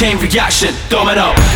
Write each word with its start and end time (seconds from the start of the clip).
Chain 0.00 0.16
reaction, 0.18 0.74
domino. 0.88 1.49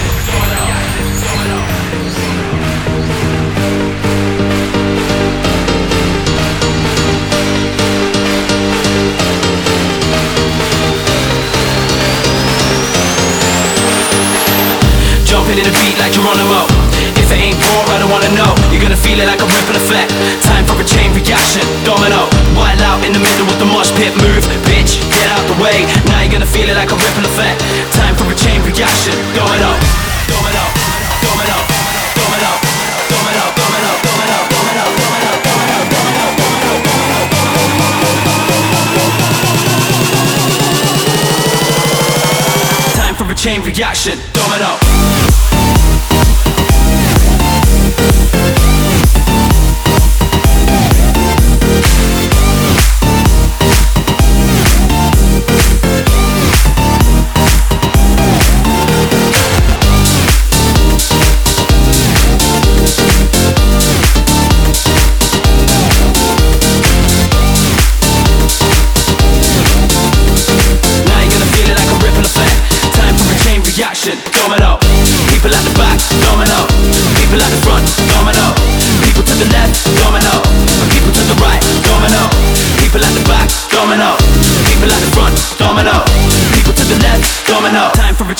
Chain 43.44 43.60
reaction, 43.60 44.18
domino. 44.32 45.33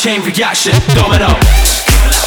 Chain 0.04 0.20
reaction. 0.20 0.74
Domino. 0.94 2.23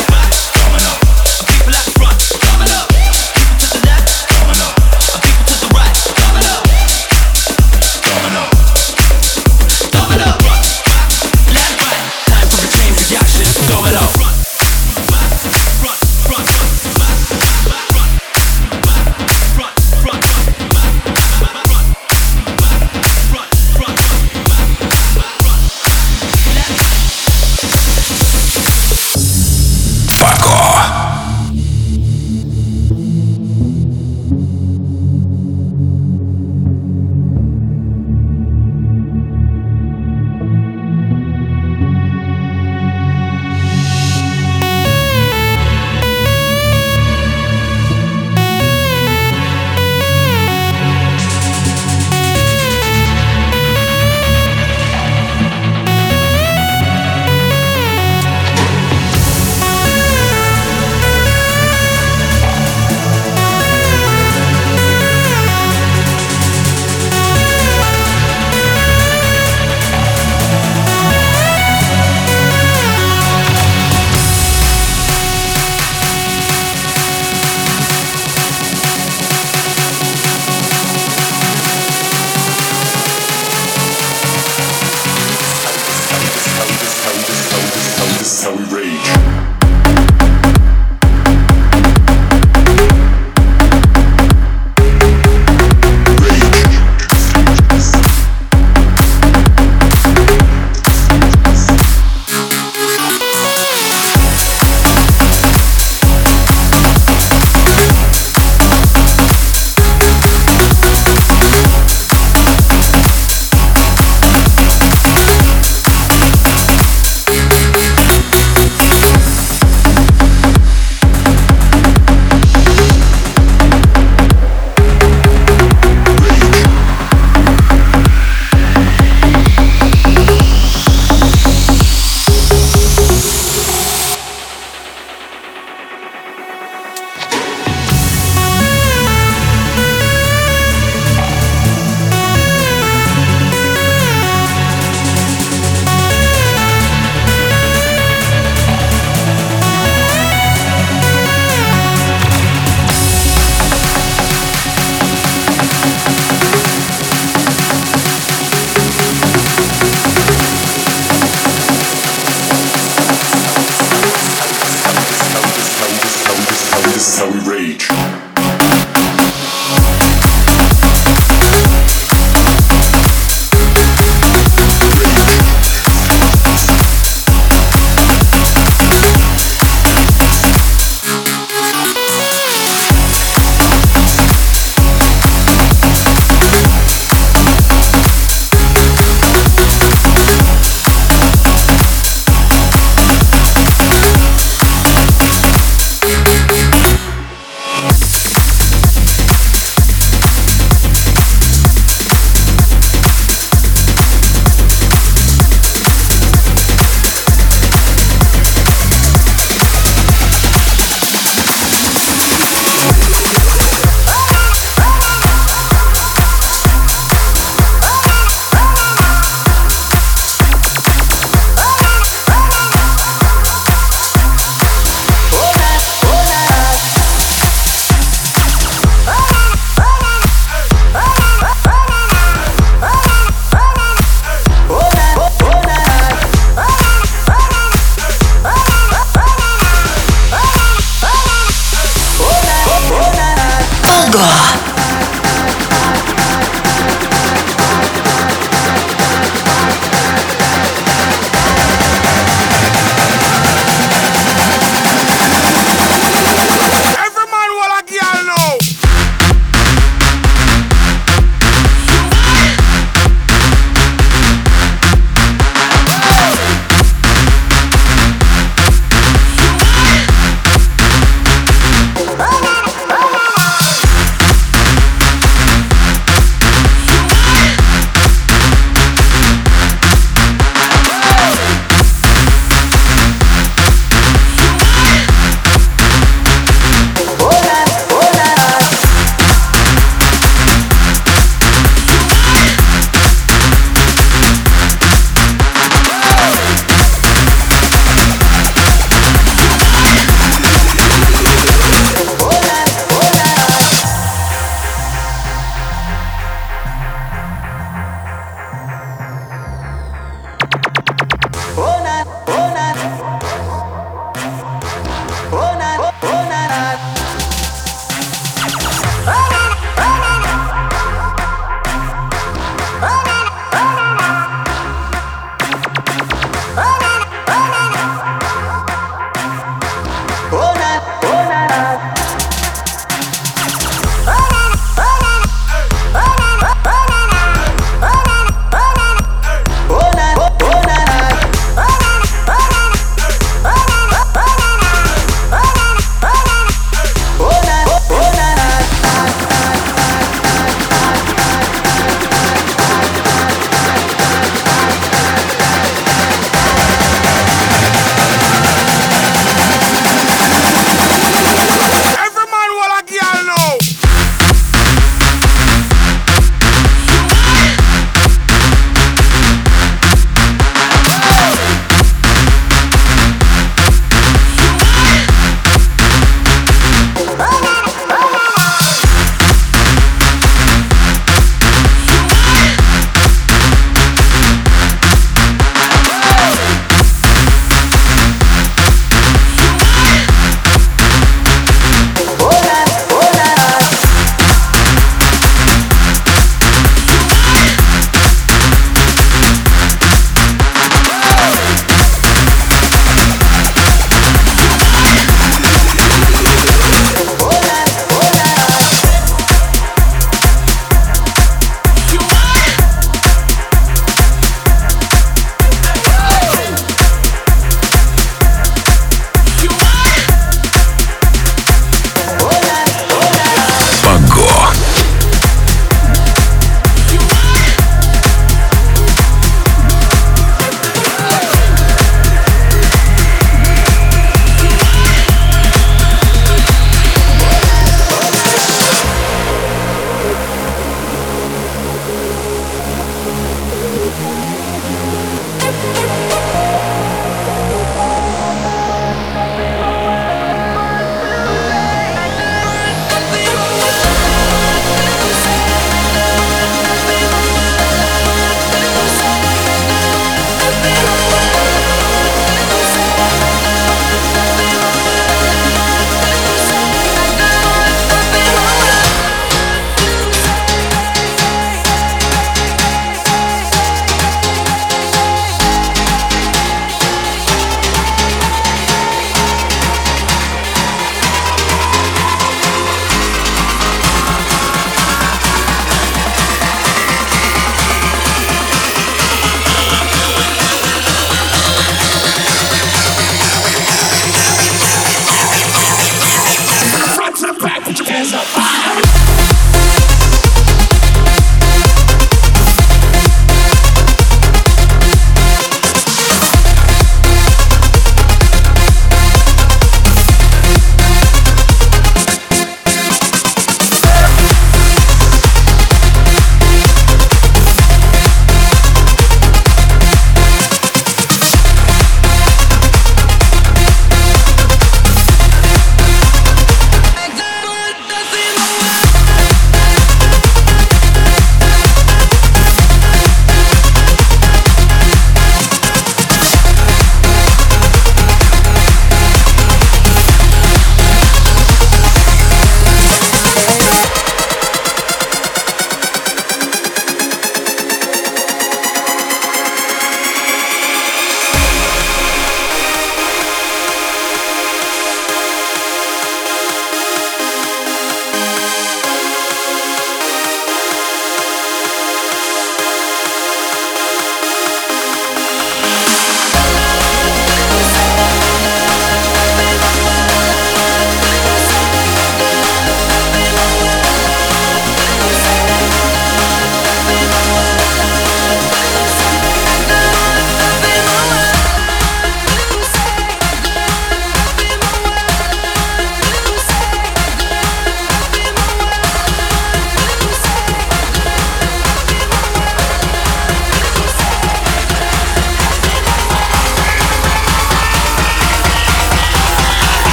this 166.98 167.14
is 167.14 167.20
how 167.20 167.32
we 167.32 167.58
rage. 167.58 168.07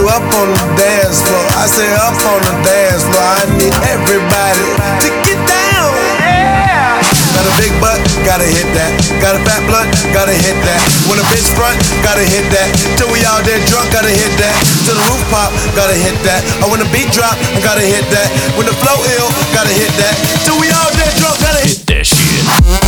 Up 0.00 0.24
on 0.40 0.48
the 0.48 0.66
dance 0.80 1.20
floor. 1.20 1.44
I 1.60 1.68
say 1.68 1.84
up 2.00 2.16
on 2.24 2.40
the 2.40 2.54
dance 2.64 3.04
floor. 3.04 3.20
I 3.20 3.44
need 3.60 3.74
everybody 3.92 4.64
to 5.04 5.08
get 5.26 5.36
down. 5.44 5.92
Yeah. 6.16 6.96
Got 7.36 7.44
a 7.44 7.54
big 7.60 7.72
butt, 7.76 8.00
gotta 8.24 8.48
hit 8.48 8.68
that. 8.72 8.92
Got 9.20 9.36
a 9.36 9.40
fat 9.44 9.60
blunt, 9.68 9.92
gotta 10.16 10.32
hit 10.32 10.56
that. 10.64 10.80
When 11.08 11.20
a 11.20 11.26
bitch 11.28 11.44
front, 11.52 11.76
gotta 12.00 12.24
hit 12.24 12.48
that. 12.56 12.68
Till 12.96 13.12
we 13.12 13.20
all 13.28 13.44
dead 13.44 13.60
drunk, 13.68 13.92
gotta 13.92 14.12
hit 14.12 14.32
that. 14.40 14.54
Till 14.88 14.96
the 14.96 15.04
roof 15.12 15.22
pop, 15.28 15.52
gotta 15.76 15.96
hit 15.96 16.16
that. 16.24 16.40
Or 16.64 16.72
when 16.72 16.80
the 16.80 16.88
beat 16.88 17.12
drop, 17.12 17.36
gotta 17.60 17.84
hit 17.84 18.08
that. 18.12 18.28
When 18.56 18.64
the 18.64 18.76
flow 18.80 18.96
ill, 18.96 19.28
gotta 19.52 19.72
hit 19.76 19.92
that. 20.00 20.14
Till 20.48 20.56
we 20.56 20.72
all 20.72 20.90
dead 20.96 21.12
drunk, 21.20 21.36
gotta 21.44 21.62
hit 21.68 21.84
that 21.92 22.04
shit. 22.08 22.81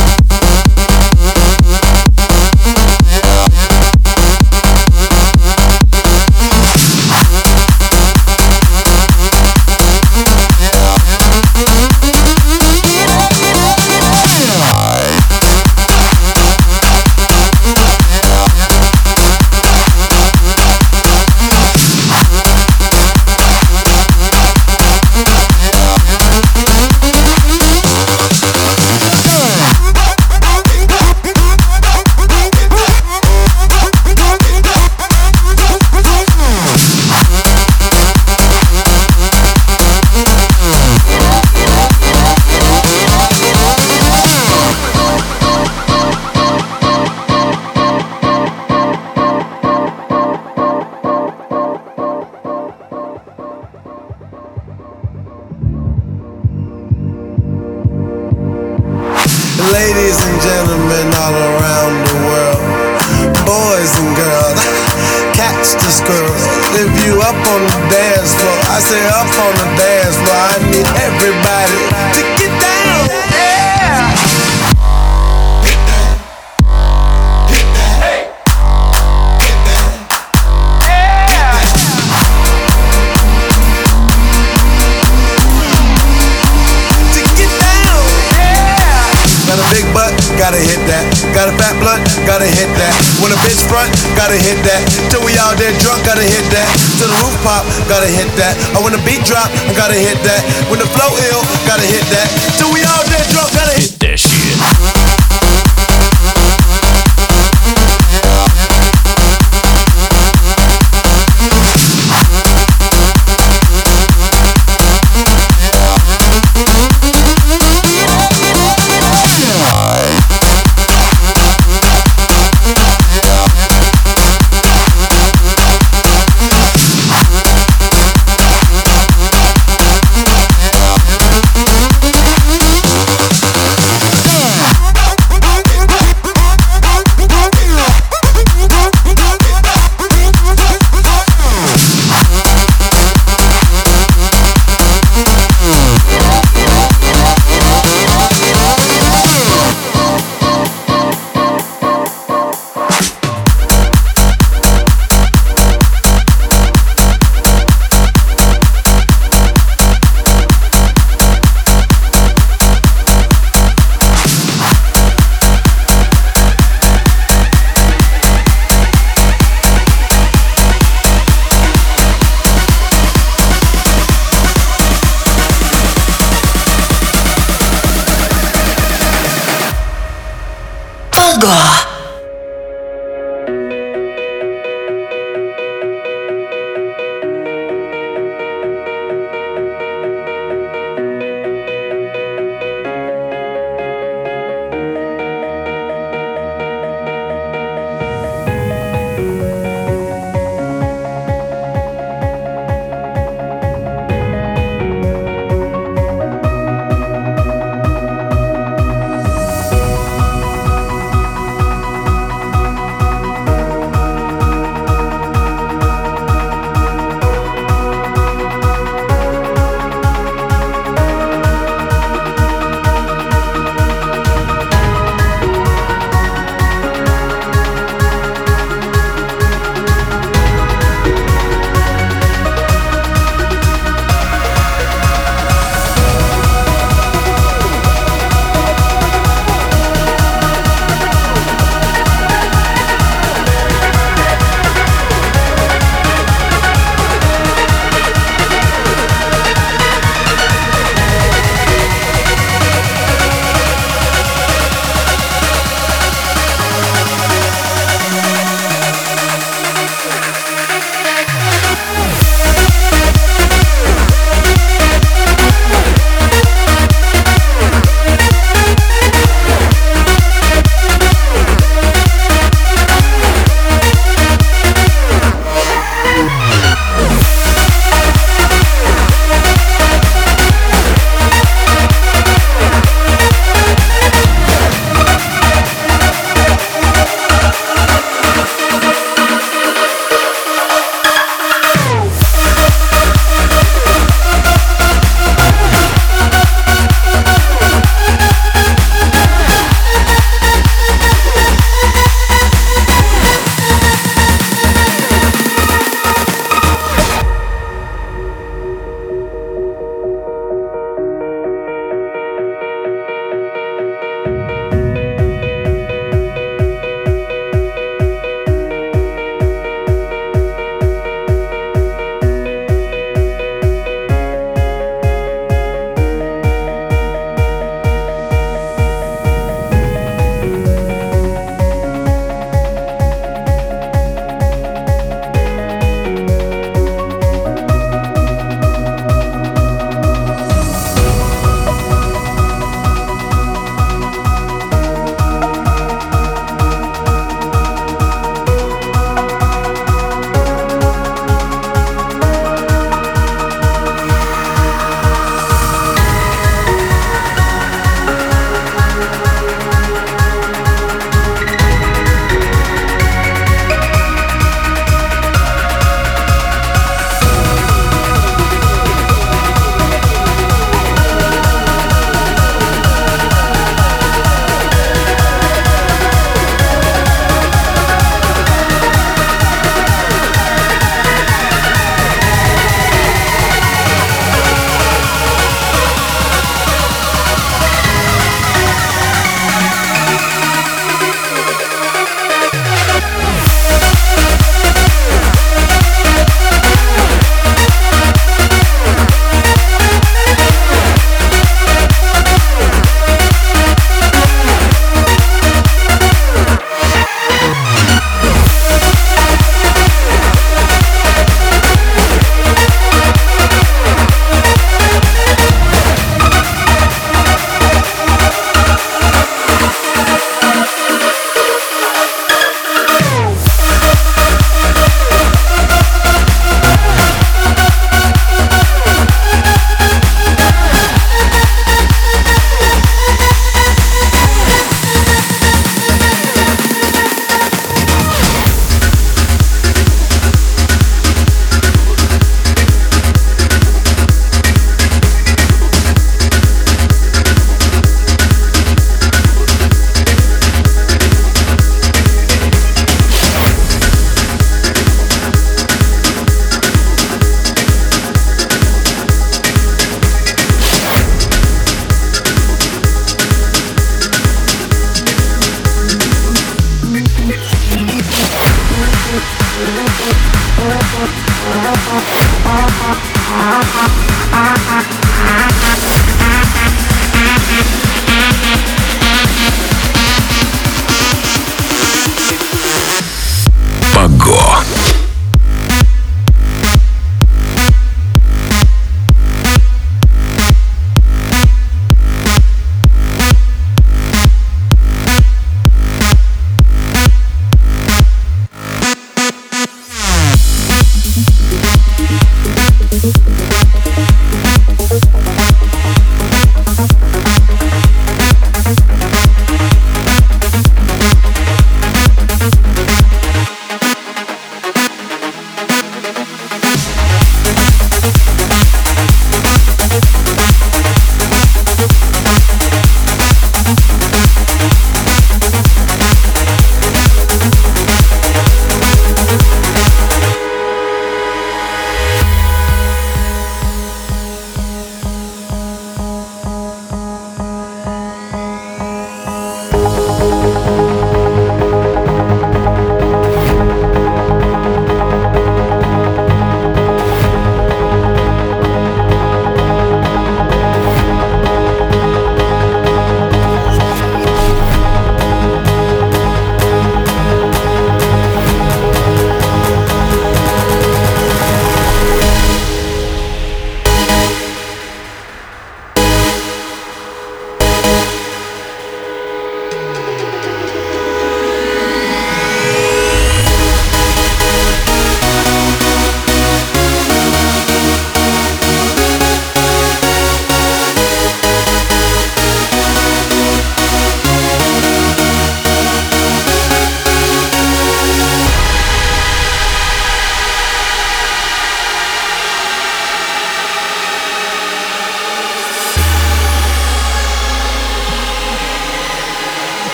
Gotta 92.25 92.49
hit 92.49 92.69
that. 92.75 92.93
When 93.21 93.31
a 93.31 93.39
bitch 93.45 93.61
front, 93.69 93.93
gotta 94.17 94.35
hit 94.35 94.57
that. 94.65 94.81
Till 95.13 95.21
we 95.21 95.37
all 95.37 95.53
dead 95.55 95.77
drunk, 95.79 96.03
gotta 96.03 96.25
hit 96.25 96.43
that. 96.51 96.67
Till 96.97 97.07
the 97.07 97.17
roof 97.21 97.37
pop, 97.45 97.63
gotta 97.85 98.09
hit 98.09 98.27
that. 98.41 98.57
Or 98.75 98.83
when 98.83 98.97
the 98.97 99.01
beat 99.05 99.21
drop, 99.23 99.47
gotta 99.77 99.95
hit 99.95 100.17
that. 100.25 100.41
When 100.67 100.81
the 100.81 100.89
flow 100.89 101.13
ill, 101.29 101.41
gotta 101.69 101.85
hit 101.85 102.03
that. 102.09 102.27
Till 102.57 102.73
we 102.73 102.81
all 102.81 103.05
dead 103.07 103.25
drunk, 103.29 103.53
gotta 103.53 103.77
hit 103.77 103.84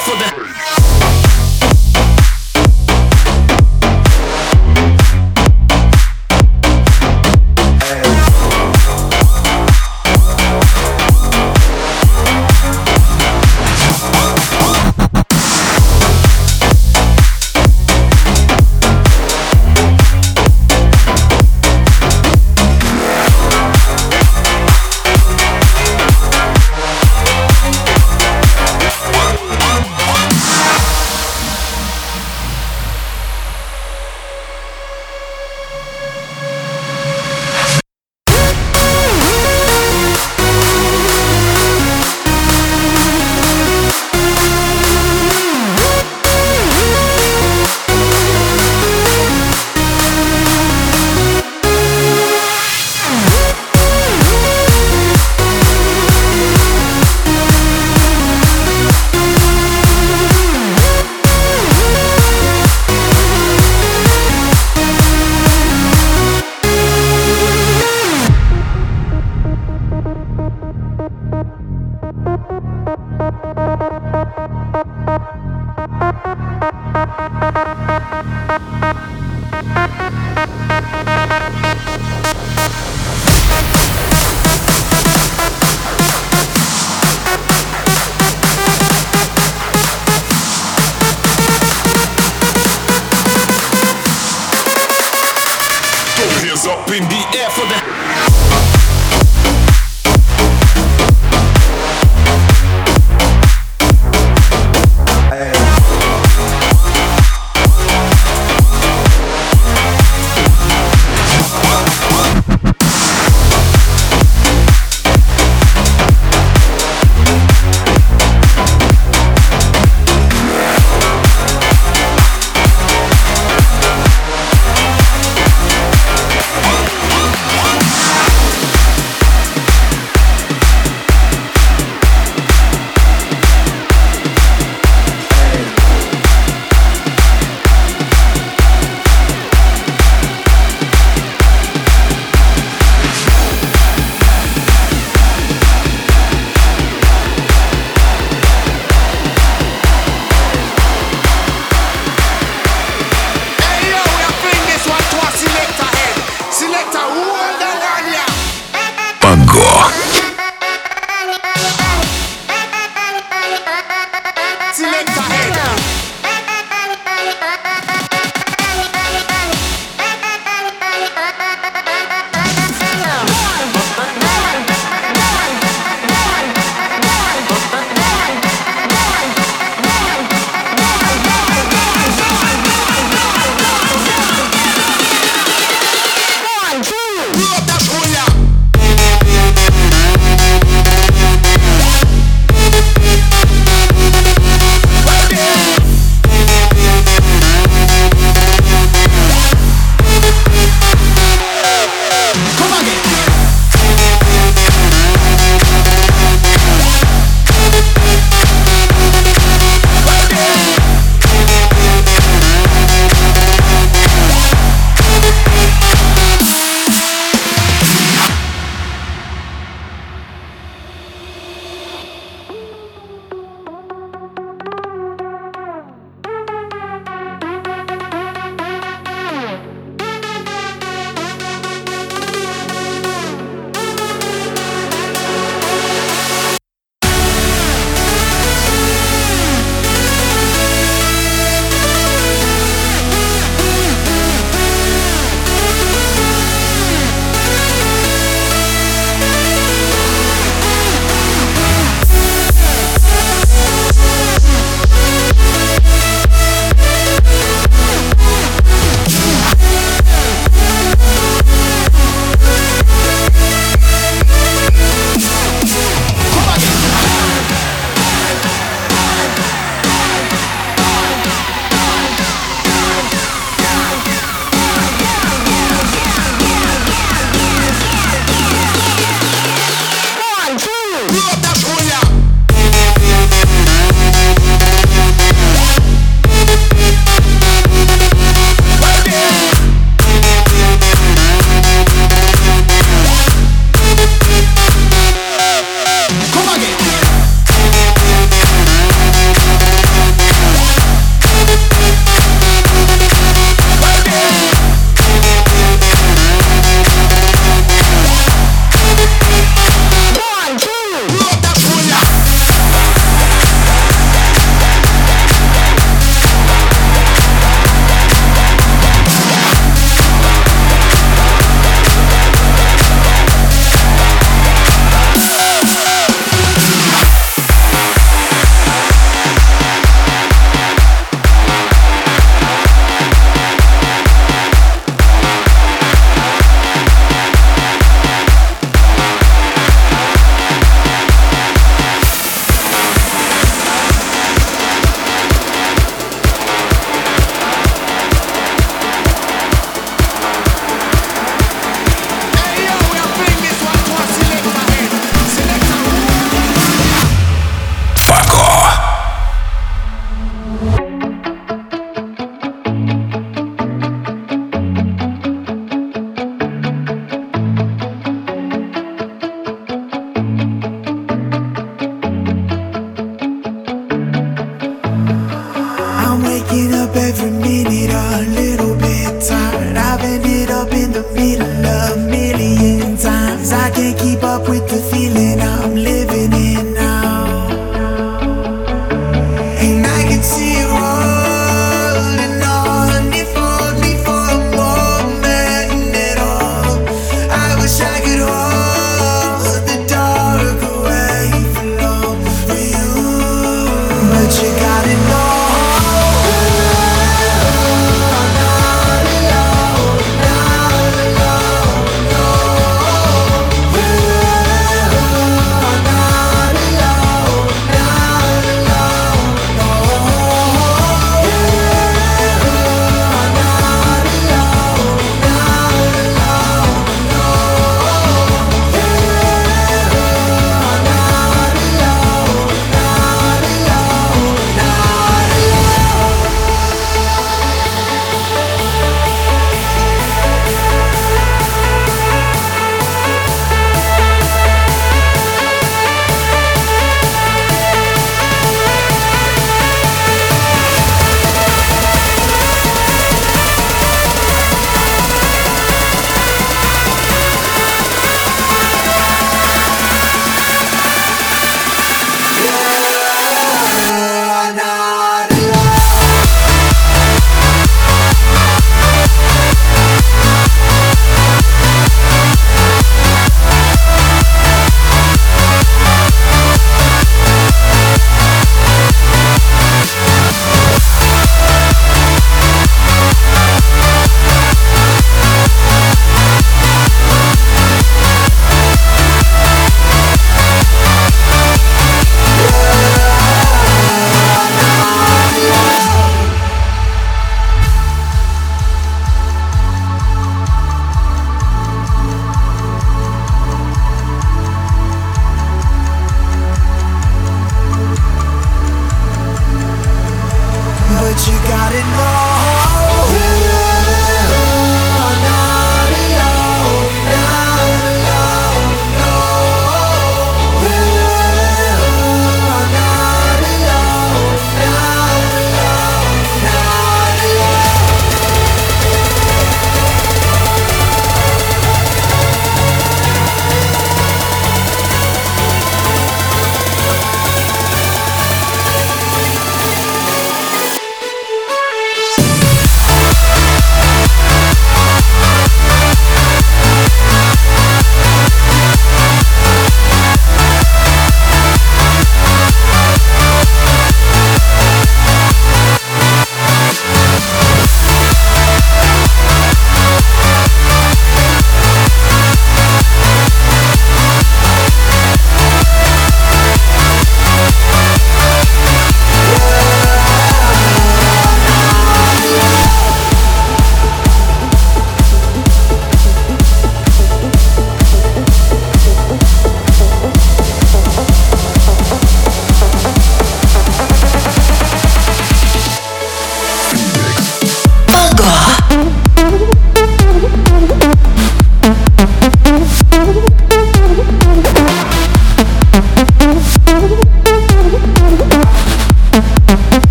for 0.00 0.10
the. 0.16 1.25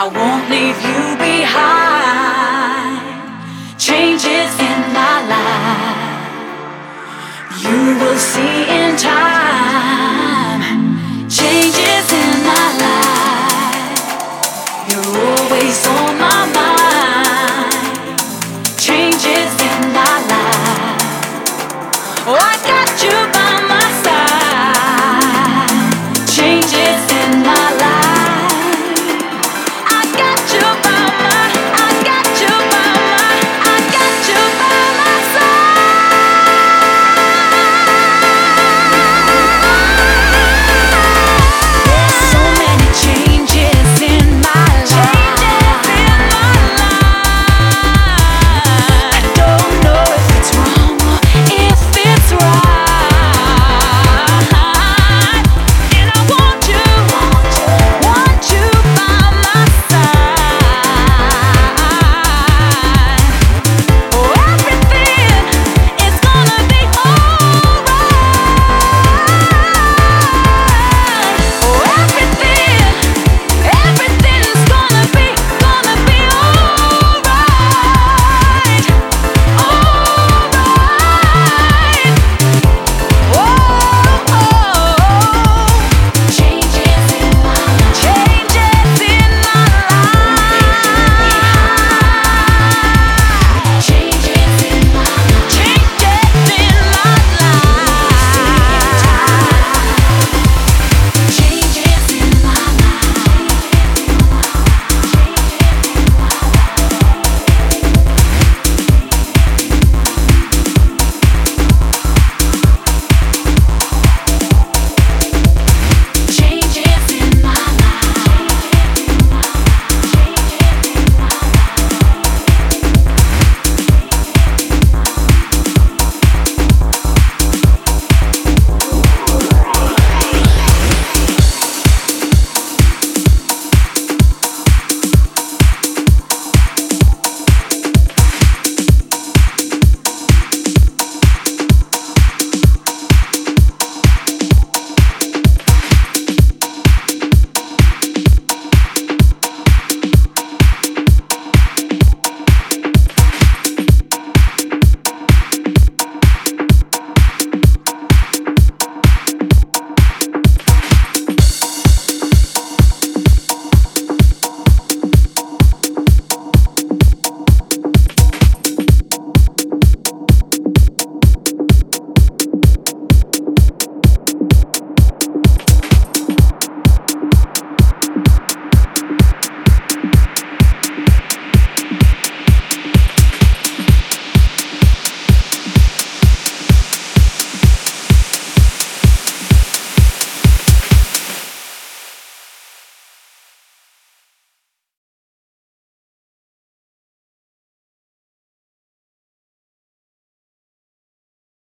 I 0.00 0.04
won't 0.06 0.46
leave 0.48 0.78
you 0.88 1.16
behind. 1.18 3.02
Changes 3.76 4.54
in 4.70 4.80
my 4.94 5.26
life, 5.34 6.30
you 7.60 7.98
will 7.98 8.16
see 8.16 8.62
in 8.78 8.96
time. 8.96 9.37